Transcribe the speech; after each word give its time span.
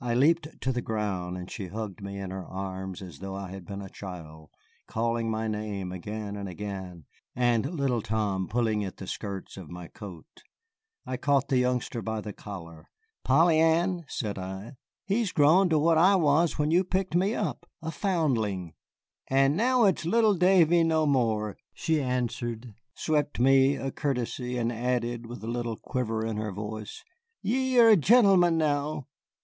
I 0.00 0.14
leaped 0.14 0.60
to 0.62 0.72
the 0.72 0.82
ground, 0.82 1.36
and 1.38 1.48
she 1.48 1.68
hugged 1.68 2.02
me 2.02 2.18
in 2.18 2.32
her 2.32 2.44
arms 2.44 3.00
as 3.00 3.20
though 3.20 3.36
I 3.36 3.50
had 3.52 3.64
been 3.64 3.80
a 3.80 3.88
child, 3.88 4.50
calling 4.88 5.30
my 5.30 5.46
name 5.46 5.92
again 5.92 6.34
and 6.34 6.48
again, 6.48 7.04
and 7.36 7.72
little 7.76 8.02
Tom 8.02 8.48
pulling 8.48 8.84
at 8.84 8.96
the 8.96 9.06
skirts 9.06 9.56
of 9.56 9.70
my 9.70 9.86
coat. 9.86 10.26
I 11.06 11.16
caught 11.16 11.46
the 11.46 11.58
youngster 11.58 12.02
by 12.02 12.20
the 12.20 12.32
collar. 12.32 12.88
"Polly 13.22 13.60
Ann," 13.60 14.04
said 14.08 14.36
I, 14.36 14.72
"he's 15.04 15.30
grown 15.30 15.68
to 15.68 15.78
what 15.78 15.96
I 15.96 16.16
was 16.16 16.58
when 16.58 16.72
you 16.72 16.82
picked 16.82 17.14
me 17.14 17.32
up, 17.36 17.64
a 17.80 17.92
foundling." 17.92 18.72
"And 19.30 19.56
now 19.56 19.84
it's 19.84 20.04
little 20.04 20.34
Davy 20.34 20.82
no 20.82 21.06
more," 21.06 21.56
she 21.72 22.02
answered, 22.02 22.74
swept 22.96 23.38
me 23.38 23.76
a 23.76 23.92
courtesy, 23.92 24.58
and 24.58 24.72
added, 24.72 25.24
with 25.26 25.40
a 25.44 25.46
little 25.46 25.76
quiver 25.76 26.26
in 26.26 26.36
her 26.36 26.50
voice, 26.50 27.04
"ye 27.42 27.78
are 27.78 27.90
a 27.90 27.96
gentleman 27.96 28.58
now." 28.58 29.06